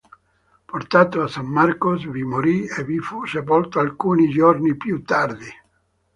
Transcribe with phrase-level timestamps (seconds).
[0.71, 5.45] Portato a San Marcos, vi morì e vi fu sepolto alcuni giorni più tardi.